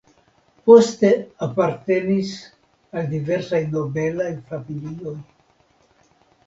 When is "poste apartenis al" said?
0.69-3.07